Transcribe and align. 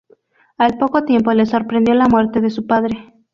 Al 0.57 0.79
poco 0.79 1.05
tiempo 1.05 1.31
le 1.31 1.45
sorprendió 1.45 1.93
la 1.93 2.07
muerte 2.07 2.41
de 2.41 2.49
su 2.49 2.65
padre. 2.65 3.13